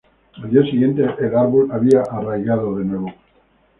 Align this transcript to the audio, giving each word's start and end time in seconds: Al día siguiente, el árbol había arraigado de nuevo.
Al 0.41 0.49
día 0.49 0.63
siguiente, 0.63 1.03
el 1.03 1.35
árbol 1.35 1.71
había 1.71 2.01
arraigado 2.01 2.75
de 2.75 2.85
nuevo. 2.85 3.13